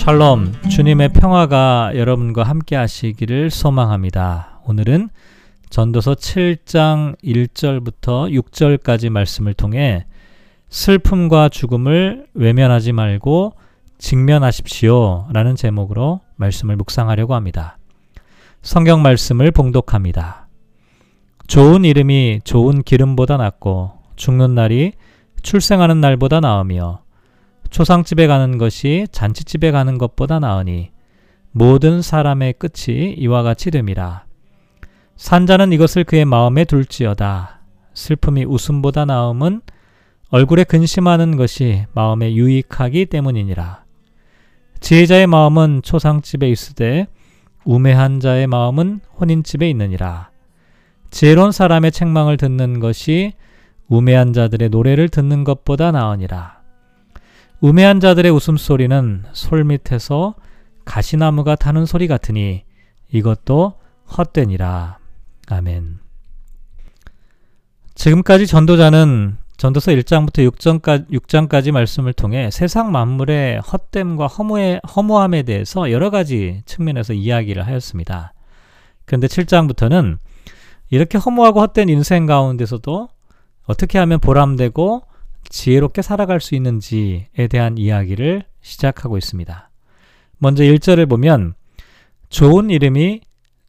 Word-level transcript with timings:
샬롬, 0.00 0.54
주님의 0.70 1.10
평화가 1.10 1.92
여러분과 1.94 2.42
함께 2.42 2.74
하시기를 2.74 3.50
소망합니다. 3.50 4.62
오늘은 4.64 5.10
전도서 5.68 6.14
7장 6.14 7.22
1절부터 7.22 8.32
6절까지 8.32 9.10
말씀을 9.10 9.52
통해 9.52 10.06
슬픔과 10.70 11.50
죽음을 11.50 12.28
외면하지 12.32 12.92
말고 12.92 13.52
직면하십시오 13.98 15.26
라는 15.34 15.54
제목으로 15.54 16.20
말씀을 16.36 16.76
묵상하려고 16.76 17.34
합니다. 17.34 17.76
성경 18.62 19.02
말씀을 19.02 19.50
봉독합니다. 19.50 20.48
좋은 21.46 21.84
이름이 21.84 22.40
좋은 22.44 22.82
기름보다 22.84 23.36
낫고 23.36 23.92
죽는 24.16 24.54
날이 24.54 24.92
출생하는 25.42 26.00
날보다 26.00 26.40
나으며 26.40 27.02
초상집에 27.70 28.26
가는 28.26 28.58
것이 28.58 29.06
잔치집에 29.12 29.70
가는 29.70 29.96
것보다 29.96 30.40
나으니 30.40 30.90
모든 31.52 32.02
사람의 32.02 32.54
끝이 32.54 33.14
이와 33.16 33.42
같이 33.42 33.70
됨이라. 33.70 34.24
산자는 35.16 35.72
이것을 35.72 36.04
그의 36.04 36.24
마음에 36.24 36.64
둘지어다. 36.64 37.60
슬픔이 37.94 38.44
웃음보다 38.44 39.04
나음은 39.04 39.60
얼굴에 40.30 40.64
근심하는 40.64 41.36
것이 41.36 41.86
마음에 41.92 42.34
유익하기 42.34 43.06
때문이니라. 43.06 43.84
지혜자의 44.80 45.26
마음은 45.26 45.82
초상집에 45.82 46.48
있으되 46.48 47.06
우매한 47.64 48.20
자의 48.20 48.46
마음은 48.46 49.00
혼인집에 49.20 49.68
있느니라. 49.70 50.30
지혜로운 51.10 51.52
사람의 51.52 51.92
책망을 51.92 52.36
듣는 52.36 52.80
것이 52.80 53.32
우매한 53.88 54.32
자들의 54.32 54.70
노래를 54.70 55.08
듣는 55.08 55.44
것보다 55.44 55.90
나으니라. 55.90 56.59
우매한 57.60 58.00
자들의 58.00 58.32
웃음소리는 58.32 59.24
솔 59.32 59.64
밑에서 59.64 60.34
가시나무가 60.86 61.56
타는 61.56 61.84
소리 61.84 62.08
같으니 62.08 62.64
이것도 63.12 63.74
헛되니라. 64.16 64.98
아멘. 65.48 65.98
지금까지 67.94 68.46
전도자는 68.46 69.36
전도서 69.58 69.92
1장부터 69.92 70.50
6장까지, 70.50 71.10
6장까지 71.10 71.70
말씀을 71.70 72.14
통해 72.14 72.48
세상 72.50 72.92
만물의 72.92 73.60
헛됨과 73.60 74.26
허무의, 74.26 74.80
허무함에 74.96 75.42
대해서 75.42 75.90
여러 75.90 76.08
가지 76.08 76.62
측면에서 76.64 77.12
이야기를 77.12 77.66
하였습니다. 77.66 78.32
그런데 79.04 79.26
7장부터는 79.26 80.16
이렇게 80.88 81.18
허무하고 81.18 81.60
헛된 81.60 81.90
인생 81.90 82.24
가운데서도 82.24 83.10
어떻게 83.66 83.98
하면 83.98 84.18
보람되고 84.18 85.02
지혜롭게 85.48 86.02
살아갈 86.02 86.40
수 86.40 86.54
있는지에 86.54 87.48
대한 87.50 87.78
이야기를 87.78 88.44
시작하고 88.60 89.18
있습니다. 89.18 89.70
먼저 90.38 90.62
1절을 90.62 91.08
보면 91.08 91.54
좋은 92.28 92.70
이름이 92.70 93.20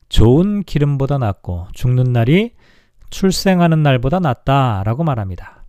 좋은 0.10 0.64
기름보다 0.64 1.18
낫고 1.18 1.68
죽는 1.74 2.12
날이 2.14 2.54
출생하는 3.10 3.84
날보다 3.84 4.20
낫다 4.20 4.84
라고 4.86 5.04
말합니다. 5.04 5.66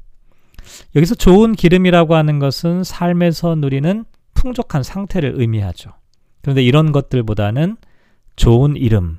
여기서 0.95 1.15
좋은 1.15 1.53
기름이라고 1.53 2.15
하는 2.15 2.39
것은 2.39 2.85
삶에서 2.85 3.57
누리는 3.57 4.05
풍족한 4.35 4.83
상태를 4.83 5.35
의미하죠. 5.37 5.91
그런데 6.41 6.63
이런 6.63 6.93
것들보다는 6.93 7.77
좋은 8.37 8.77
이름, 8.77 9.19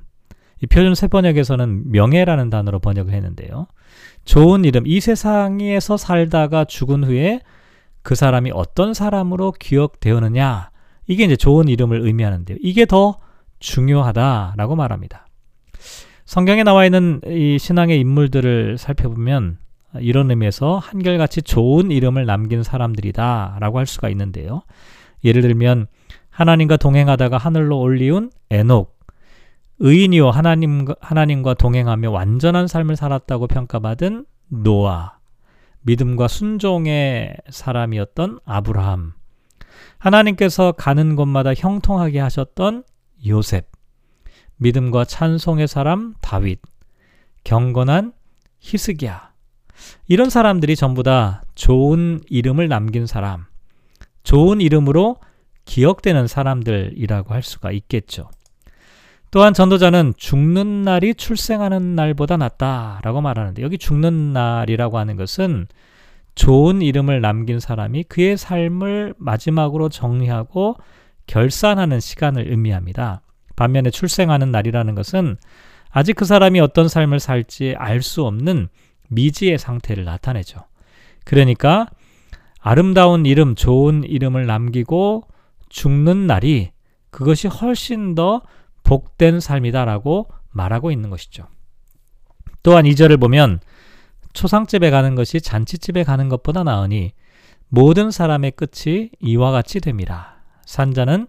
이 0.61 0.67
표준 0.67 0.95
세 0.95 1.07
번역에서는 1.07 1.91
명예라는 1.91 2.49
단어로 2.49 2.79
번역을 2.79 3.13
했는데요. 3.13 3.67
좋은 4.25 4.65
이름, 4.65 4.83
이 4.87 4.99
세상에서 4.99 5.97
살다가 5.97 6.65
죽은 6.65 7.03
후에 7.03 7.41
그 8.01 8.15
사람이 8.15 8.51
어떤 8.53 8.93
사람으로 8.93 9.53
기억되었느냐, 9.59 10.69
이게 11.07 11.23
이제 11.25 11.35
좋은 11.35 11.67
이름을 11.67 12.01
의미하는데요. 12.01 12.57
이게 12.61 12.85
더 12.85 13.19
중요하다라고 13.59 14.75
말합니다. 14.75 15.27
성경에 16.25 16.63
나와 16.63 16.85
있는 16.85 17.21
이 17.27 17.57
신앙의 17.59 17.99
인물들을 17.99 18.77
살펴보면 18.77 19.57
이런 19.99 20.29
의미에서 20.29 20.77
한결같이 20.77 21.41
좋은 21.41 21.91
이름을 21.91 22.25
남긴 22.25 22.63
사람들이다라고 22.63 23.77
할 23.77 23.85
수가 23.85 24.09
있는데요. 24.09 24.63
예를 25.23 25.41
들면 25.41 25.87
하나님과 26.29 26.77
동행하다가 26.77 27.37
하늘로 27.37 27.79
올리운 27.79 28.31
에녹, 28.49 28.92
의인이요 29.79 30.29
하나님 30.29 30.85
하나님과 31.01 31.55
동행하며 31.55 32.11
완전한 32.11 32.67
삶을 32.67 32.95
살았다고 32.95 33.47
평가받은 33.47 34.25
노아, 34.49 35.17
믿음과 35.81 36.27
순종의 36.27 37.35
사람이었던 37.49 38.39
아브라함, 38.45 39.13
하나님께서 39.97 40.73
가는 40.73 41.15
곳마다 41.15 41.53
형통하게 41.53 42.19
하셨던 42.19 42.83
요셉, 43.25 43.69
믿음과 44.57 45.05
찬송의 45.05 45.67
사람 45.67 46.13
다윗, 46.21 46.61
경건한 47.43 48.13
히스기야. 48.59 49.33
이런 50.07 50.29
사람들이 50.29 50.75
전부 50.75 51.03
다 51.03 51.43
좋은 51.55 52.21
이름을 52.29 52.67
남긴 52.67 53.07
사람, 53.07 53.45
좋은 54.23 54.61
이름으로 54.61 55.17
기억되는 55.65 56.27
사람들이라고 56.27 57.33
할 57.33 57.41
수가 57.41 57.71
있겠죠. 57.71 58.29
또한 59.33 59.55
전도자는 59.55 60.13
죽는 60.15 60.83
날이 60.83 61.15
출생하는 61.15 61.95
날보다 61.95 62.37
낫다라고 62.37 63.19
말하는데 63.19 63.63
여기 63.63 63.79
죽는 63.79 64.31
날이라고 64.31 64.99
하는 64.99 65.15
것은 65.15 65.65
좋은 66.35 66.83
이름을 66.83 67.19
남긴 67.19 67.59
사람이 67.59 68.03
그의 68.03 68.37
삶을 68.37 69.15
마지막으로 69.17 69.89
정리하고 69.89 70.75
결산하는 71.25 71.99
시간을 71.99 72.51
의미합니다. 72.51 73.21
반면에 73.55 73.89
출생하는 73.89 74.51
날이라는 74.51 74.93
것은 74.93 75.37
아직 75.89 76.15
그 76.15 76.25
사람이 76.25 76.59
어떤 76.59 76.87
삶을 76.87 77.19
살지 77.19 77.73
알 77.79 78.03
수 78.03 78.25
없는 78.25 78.67
미지의 79.09 79.57
상태를 79.57 80.05
나타내죠. 80.05 80.59
그러니까 81.25 81.87
아름다운 82.59 83.25
이름, 83.25 83.55
좋은 83.55 84.03
이름을 84.03 84.45
남기고 84.45 85.23
죽는 85.69 86.27
날이 86.27 86.69
그것이 87.09 87.47
훨씬 87.47 88.13
더 88.13 88.43
복된 88.83 89.39
삶이다라고 89.39 90.27
말하고 90.51 90.91
있는 90.91 91.09
것이죠. 91.09 91.47
또한 92.61 92.85
이절을 92.85 93.17
보면 93.17 93.59
초상집에 94.33 94.89
가는 94.89 95.15
것이 95.15 95.41
잔치집에 95.41 96.03
가는 96.03 96.29
것보다 96.29 96.63
나으니 96.63 97.13
모든 97.69 98.11
사람의 98.11 98.51
끝이 98.51 99.09
이와 99.19 99.51
같이 99.51 99.79
됩니다. 99.79 100.43
산자는 100.65 101.27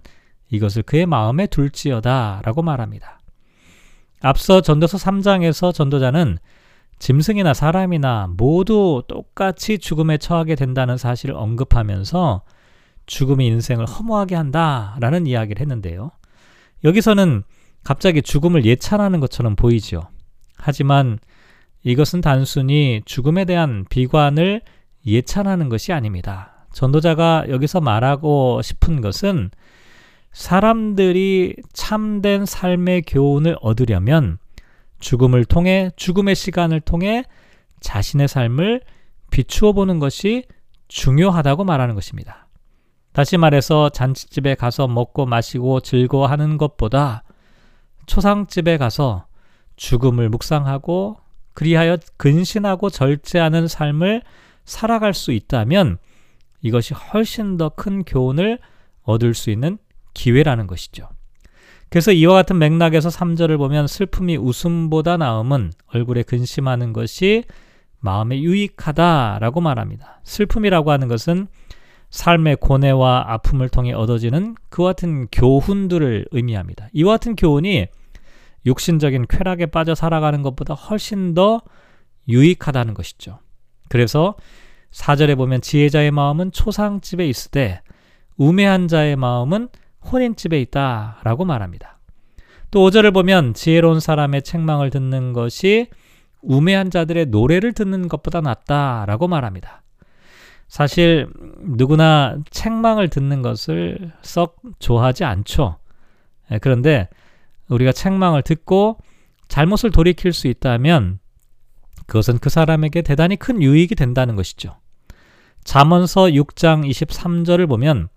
이것을 0.51 0.83
그의 0.83 1.07
마음에 1.07 1.47
둘지어다 1.47 2.43
라고 2.45 2.63
말합니다. 2.63 3.21
앞서 4.21 4.61
전도서 4.61 4.99
3장에서 4.99 5.75
전도자는 5.75 6.39
짐승이나 6.99 7.55
사람이나 7.55 8.29
모두 8.37 9.03
똑같이 9.09 9.79
죽음에 9.79 10.17
처하게 10.17 10.55
된다는 10.55 10.97
사실을 10.97 11.35
언급하면서 11.35 12.43
죽음이 13.07 13.47
인생을 13.47 13.87
허무하게 13.87 14.35
한다 14.35 14.97
라는 15.01 15.27
이야기를 15.27 15.61
했는데요. 15.61 16.13
여기서는 16.85 17.43
갑자기 17.83 18.23
죽음을 18.23 18.65
예찬하는 18.65 19.21
것처럼 19.21 19.57
보이죠. 19.57 20.09
하지만 20.57 21.19
이것은 21.83 22.21
단순히 22.21 23.03
죽음에 23.05 23.45
대한 23.45 23.85
비관을 23.91 24.63
예찬하는 25.07 25.69
것이 25.69 25.93
아닙니다. 25.93 26.67
전도자가 26.73 27.47
여기서 27.49 27.81
말하고 27.81 28.63
싶은 28.63 29.01
것은 29.01 29.51
사람들이 30.33 31.57
참된 31.73 32.45
삶의 32.47 33.03
교훈을 33.03 33.57
얻으려면 33.61 34.39
죽음을 34.99 35.45
통해, 35.45 35.91
죽음의 35.97 36.35
시간을 36.35 36.81
통해 36.81 37.25
자신의 37.81 38.29
삶을 38.29 38.81
비추어 39.31 39.73
보는 39.73 39.99
것이 39.99 40.45
중요하다고 40.89 41.65
말하는 41.65 41.95
것입니다. 41.95 42.44
다시 43.15 43.37
말해서 43.37 43.91
잔치집에 43.91 44.57
가서 44.57 44.89
먹고 44.89 45.25
마시고 45.25 45.81
즐거워하는 45.81 46.59
것보다 46.59 47.23
초상집에 48.07 48.77
가서 48.77 49.27
죽음을 49.77 50.29
묵상하고 50.29 51.19
그리하여 51.53 51.97
근신하고 52.17 52.91
절제하는 52.91 53.69
삶을 53.69 54.23
살아갈 54.65 55.15
수 55.15 55.31
있다면 55.31 55.99
이것이 56.61 56.93
훨씬 56.93 57.57
더 57.57 57.69
큰 57.69 58.03
교훈을 58.03 58.59
얻을 59.05 59.35
수 59.35 59.51
있는 59.51 59.79
기회라는 60.15 60.67
것이죠. 60.67 61.09
그래서 61.91 62.11
이와 62.11 62.35
같은 62.35 62.59
맥락에서 62.59 63.11
3절을 63.11 63.59
보면 63.59 63.87
슬픔이 63.87 64.37
웃음보다 64.37 65.19
나음은 65.19 65.73
얼굴에 65.87 66.25
근심하는 66.25 66.93
것이 66.93 67.45
마음에 68.01 68.41
유익하다라고 68.41 69.61
말합니다. 69.61 70.21
슬픔이라고 70.25 70.91
하는 70.91 71.07
것은 71.07 71.47
삶의 72.15 72.59
고뇌와 72.61 73.25
아픔을 73.27 73.69
통해 73.69 73.93
얻어지는 73.93 74.55
그와 74.69 74.91
같은 74.91 75.27
교훈들을 75.33 76.27
의미합니다. 76.31 76.89
이와 76.93 77.15
같은 77.15 77.35
교훈이 77.35 77.89
육신적인 78.65 79.27
쾌락에 79.29 79.67
빠져 79.67 79.97
살아가는 79.97 80.41
것보다 80.43 80.75
훨씬 80.75 81.35
더 81.35 81.61
유익하다는 82.29 82.95
것이죠. 82.95 83.41
그래서 83.89 84.37
사절에 84.93 85.35
보면 85.35 85.61
지혜자의 85.61 86.13
마음은 86.13 86.53
초상집에 86.53 87.27
때 87.51 87.83
우매한 88.37 88.87
자의 88.87 89.17
마음은 89.17 89.69
혼인집에 90.05 90.61
있다 90.61 91.19
라고 91.25 91.45
말합니다. 91.45 91.99
또 92.71 92.89
5절을 92.89 93.13
보면 93.13 93.55
지혜로운 93.55 93.99
사람의 93.99 94.43
책망을 94.43 94.91
듣는 94.91 95.33
것이 95.33 95.89
우매한 96.43 96.91
자들의 96.91 97.27
노래를 97.27 97.73
듣는 97.73 98.07
것보다 98.07 98.41
낫다 98.41 99.05
라고 99.09 99.27
말합니다. 99.27 99.83
사실 100.69 101.29
누구나 101.61 102.37
책망을 102.51 103.09
듣는 103.09 103.43
것을 103.43 104.13
썩 104.23 104.57
좋아하지 104.79 105.25
않죠. 105.25 105.79
예, 106.51 106.59
그런데 106.59 107.09
우리가 107.69 107.93
책망을 107.93 108.43
듣고 108.43 108.99
잘못을 109.49 109.91
돌이킬 109.91 110.33
수 110.33 110.49
있다면 110.49 111.19
그것은 112.07 112.39
그 112.39 112.51
사람에게 112.51 113.03
대단히 113.03 113.37
큰 113.37 113.63
유익이 113.63 113.95
된다는 113.95 114.37
것이죠. 114.37 114.77
잠언서 115.65 116.25
6장 116.25 116.89
23절을 116.89 117.69
보면 117.69 118.09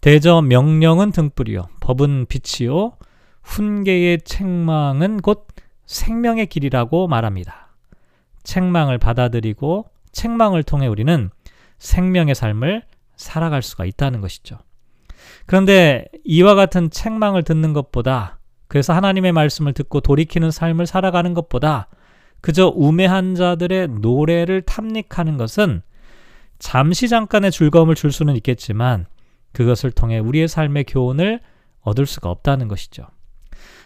대저 0.00 0.42
명령은 0.42 1.12
등불이요 1.12 1.68
법은 1.80 2.26
빛이요 2.28 2.92
훈계의 3.42 4.22
책망은 4.22 5.20
곧 5.20 5.46
생명의 5.86 6.46
길이라고 6.46 7.06
말합니다. 7.06 7.68
책망을 8.42 8.98
받아들이고 8.98 9.86
책망을 10.12 10.62
통해 10.62 10.86
우리는 10.86 11.30
생명의 11.78 12.34
삶을 12.34 12.82
살아갈 13.16 13.62
수가 13.62 13.84
있다는 13.84 14.20
것이죠. 14.20 14.58
그런데 15.46 16.06
이와 16.24 16.54
같은 16.54 16.90
책망을 16.90 17.42
듣는 17.42 17.72
것보다 17.72 18.38
그래서 18.68 18.92
하나님의 18.92 19.32
말씀을 19.32 19.72
듣고 19.72 20.00
돌이키는 20.00 20.50
삶을 20.50 20.86
살아가는 20.86 21.34
것보다 21.34 21.88
그저 22.40 22.72
우매한 22.74 23.34
자들의 23.34 23.88
노래를 23.88 24.62
탐닉하는 24.62 25.36
것은 25.36 25.82
잠시 26.58 27.08
잠깐의 27.08 27.52
즐거움을 27.52 27.94
줄 27.94 28.12
수는 28.12 28.36
있겠지만 28.36 29.06
그것을 29.52 29.90
통해 29.92 30.18
우리의 30.18 30.48
삶의 30.48 30.84
교훈을 30.84 31.40
얻을 31.80 32.06
수가 32.06 32.30
없다는 32.30 32.68
것이죠. 32.68 33.06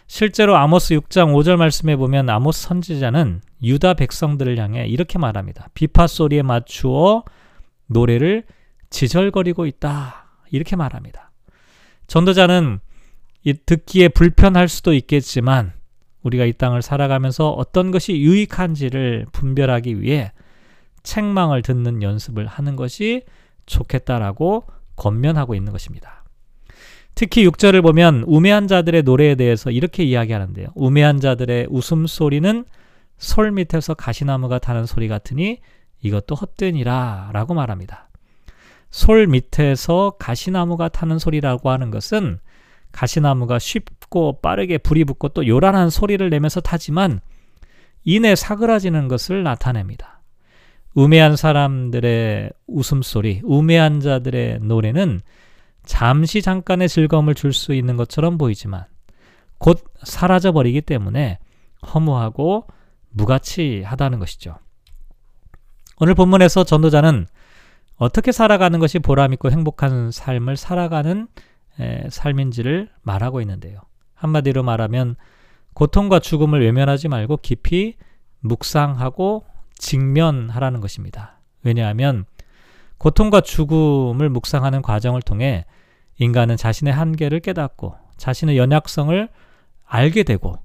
실제로 0.07 0.55
아모스 0.55 0.95
6장 0.95 1.33
5절 1.35 1.57
말씀에 1.57 1.95
보면 1.95 2.29
아모스 2.29 2.63
선지자는 2.63 3.41
유다 3.61 3.93
백성들을 3.93 4.57
향해 4.57 4.87
이렇게 4.87 5.19
말합니다. 5.19 5.67
비파 5.75 6.07
소리에 6.07 6.41
맞추어 6.41 7.23
노래를 7.89 8.43
지절거리고 8.89 9.65
있다. 9.65 10.25
이렇게 10.51 10.75
말합니다. 10.75 11.31
전도자는 12.07 12.79
듣기에 13.65 14.09
불편할 14.09 14.67
수도 14.67 14.93
있겠지만 14.93 15.73
우리가 16.23 16.45
이 16.45 16.53
땅을 16.53 16.81
살아가면서 16.81 17.49
어떤 17.51 17.91
것이 17.91 18.17
유익한지를 18.17 19.27
분별하기 19.31 20.01
위해 20.01 20.31
책망을 21.03 21.61
듣는 21.61 22.01
연습을 22.01 22.45
하는 22.45 22.75
것이 22.75 23.23
좋겠다라고 23.65 24.65
권면하고 24.95 25.55
있는 25.55 25.71
것입니다. 25.71 26.25
특히 27.15 27.47
6절을 27.47 27.81
보면 27.81 28.23
우매한 28.27 28.67
자들의 28.67 29.03
노래에 29.03 29.35
대해서 29.35 29.71
이렇게 29.71 30.03
이야기하는데요. 30.03 30.69
우매한 30.75 31.19
자들의 31.19 31.67
웃음소리는 31.69 32.65
솔 33.17 33.51
밑에서 33.51 33.93
가시나무가 33.93 34.59
타는 34.59 34.85
소리 34.85 35.07
같으니 35.07 35.59
이것도 36.01 36.35
헛되니라 36.35 37.31
라고 37.33 37.53
말합니다. 37.53 38.09
솔 38.91 39.27
밑에서 39.27 40.15
가시나무가 40.19 40.89
타는 40.89 41.19
소리라고 41.19 41.69
하는 41.69 41.91
것은 41.91 42.39
가시나무가 42.91 43.59
쉽고 43.59 44.41
빠르게 44.41 44.77
불이 44.77 45.05
붙고 45.05 45.29
또 45.29 45.47
요란한 45.47 45.89
소리를 45.89 46.27
내면서 46.29 46.59
타지만 46.59 47.19
이내 48.03 48.35
사그라지는 48.35 49.07
것을 49.07 49.43
나타냅니다. 49.43 50.21
우매한 50.95 51.35
사람들의 51.35 52.51
웃음소리, 52.65 53.41
우매한 53.43 53.99
자들의 53.99 54.59
노래는 54.61 55.21
잠시 55.85 56.41
잠깐의 56.41 56.89
즐거움을 56.89 57.35
줄 57.35 57.53
수 57.53 57.73
있는 57.73 57.95
것처럼 57.95 58.37
보이지만 58.37 58.85
곧 59.59 59.83
사라져 60.03 60.51
버리기 60.51 60.81
때문에 60.81 61.37
허무하고 61.93 62.65
무가치하다는 63.11 64.19
것이죠. 64.19 64.55
오늘 66.01 66.15
본문에서 66.15 66.63
전도자는 66.63 67.27
어떻게 67.97 68.31
살아가는 68.31 68.79
것이 68.79 68.99
보람있고 68.99 69.51
행복한 69.51 70.11
삶을 70.11 70.55
살아가는 70.55 71.27
삶인지를 72.09 72.89
말하고 73.01 73.41
있는데요. 73.41 73.81
한마디로 74.13 74.63
말하면 74.63 75.17
고통과 75.73 76.19
죽음을 76.19 76.61
외면하지 76.61 77.09
말고 77.09 77.37
깊이 77.41 77.95
묵상하고 78.39 79.45
직면하라는 79.75 80.79
것입니다. 80.79 81.41
왜냐하면 81.63 82.25
고통과 82.97 83.41
죽음을 83.41 84.29
묵상하는 84.29 84.81
과정을 84.81 85.21
통해 85.21 85.65
인간은 86.17 86.55
자신의 86.55 86.93
한계를 86.93 87.41
깨닫고 87.41 87.95
자신의 88.15 88.57
연약성을 88.57 89.29
알게 89.85 90.23
되고 90.23 90.59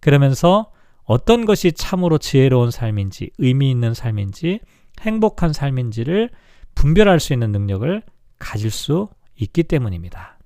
그러면서 0.00 0.72
어떤 1.12 1.44
것이 1.44 1.72
참으로 1.72 2.16
지혜로운 2.16 2.70
삶인지 2.70 3.32
의미 3.36 3.70
있는 3.70 3.92
삶인지 3.92 4.60
행복한 5.02 5.52
삶인지를 5.52 6.30
분별할 6.74 7.20
수 7.20 7.34
있는 7.34 7.52
능력을 7.52 8.02
가질 8.38 8.70
수 8.70 9.10
있기 9.38 9.64
때문입니다. 9.64 10.38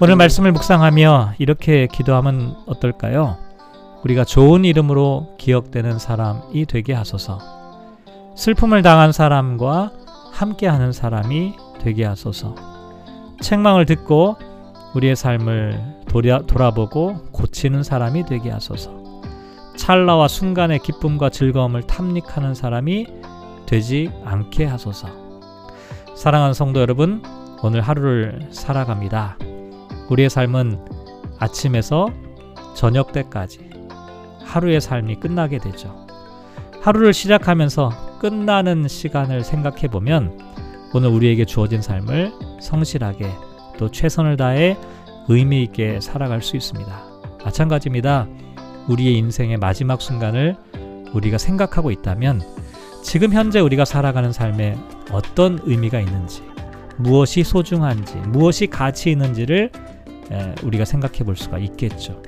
오늘 0.00 0.16
말씀을 0.16 0.50
묵상하며 0.50 1.34
이렇게 1.38 1.86
기도하면 1.86 2.56
어떨까요? 2.66 3.38
우리가 4.02 4.24
좋은 4.24 4.64
이름으로 4.64 5.36
기억되는 5.38 6.00
사람이 6.00 6.66
되게 6.66 6.92
하소서. 6.92 7.38
슬픔을 8.36 8.82
당한 8.82 9.12
사람과 9.12 9.92
함께하는 10.32 10.90
사람이 10.90 11.54
되게 11.78 12.04
하소서. 12.04 12.56
책망을 13.40 13.86
듣고 13.86 14.36
우리의 14.96 15.14
삶을 15.14 15.98
돌아, 16.08 16.42
돌아보고 16.42 17.30
고치는 17.30 17.84
사람이 17.84 18.26
되게 18.26 18.50
하소서. 18.50 18.97
찰나와 19.78 20.28
순간의 20.28 20.80
기쁨과 20.80 21.30
즐거움을 21.30 21.84
탐닉하는 21.84 22.52
사람이 22.52 23.06
되지 23.64 24.10
않게 24.24 24.66
하소서. 24.66 25.08
사랑하는 26.14 26.52
성도 26.52 26.80
여러분, 26.80 27.22
오늘 27.62 27.80
하루를 27.80 28.48
살아갑니다. 28.50 29.38
우리의 30.10 30.28
삶은 30.28 30.84
아침에서 31.38 32.08
저녁 32.74 33.12
때까지 33.12 33.70
하루의 34.44 34.80
삶이 34.80 35.20
끝나게 35.20 35.58
되죠. 35.58 36.06
하루를 36.82 37.14
시작하면서 37.14 38.18
끝나는 38.18 38.88
시간을 38.88 39.44
생각해 39.44 39.88
보면 39.88 40.38
오늘 40.92 41.08
우리에게 41.08 41.44
주어진 41.44 41.80
삶을 41.80 42.32
성실하게 42.60 43.30
또 43.78 43.90
최선을 43.90 44.36
다해 44.36 44.76
의미 45.28 45.62
있게 45.62 46.00
살아갈 46.00 46.42
수 46.42 46.56
있습니다. 46.56 46.90
마찬가지입니다. 47.44 48.26
우리의 48.88 49.16
인생의 49.16 49.58
마지막 49.58 50.00
순간을 50.00 50.56
우리가 51.12 51.38
생각하고 51.38 51.90
있다면 51.90 52.42
지금 53.02 53.32
현재 53.32 53.60
우리가 53.60 53.84
살아가는 53.84 54.32
삶에 54.32 54.76
어떤 55.12 55.60
의미가 55.62 56.00
있는지, 56.00 56.42
무엇이 56.96 57.44
소중한지, 57.44 58.16
무엇이 58.16 58.66
가치 58.66 59.10
있는지를 59.10 59.70
우리가 60.62 60.84
생각해 60.84 61.18
볼 61.24 61.36
수가 61.36 61.58
있겠죠. 61.58 62.22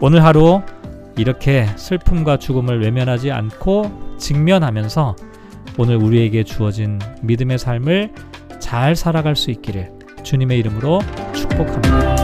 오늘 0.00 0.24
하루 0.24 0.62
이렇게 1.16 1.66
슬픔과 1.76 2.38
죽음을 2.38 2.80
외면하지 2.82 3.30
않고 3.30 4.16
직면하면서 4.18 5.16
오늘 5.76 5.96
우리에게 5.96 6.42
주어진 6.42 6.98
믿음의 7.22 7.58
삶을 7.58 8.12
잘 8.58 8.96
살아갈 8.96 9.36
수 9.36 9.50
있기를 9.50 9.92
주님의 10.24 10.58
이름으로 10.58 11.00
축복합니다. 11.32 12.17